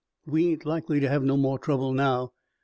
We 0.25 0.47
ain't 0.47 0.65
likely 0.65 0.99
to 0.99 1.07
have 1.07 1.21
no 1.23 1.37
more 1.37 1.59
trouble 1.59 1.93
now. 1.93 2.33